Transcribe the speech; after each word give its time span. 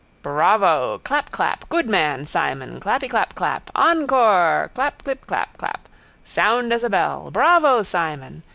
—Bravo! 0.23 0.99
Clapclap. 1.03 1.69
Good 1.69 1.87
man, 1.87 2.25
Simon. 2.25 2.79
Clappyclapclap. 2.79 3.69
Encore! 3.75 4.71
Clapclipclap 4.73 5.55
clap. 5.57 5.87
Sound 6.25 6.73
as 6.73 6.83
a 6.83 6.89
bell. 6.89 7.29
Bravo, 7.29 7.83
Simon! 7.83 8.41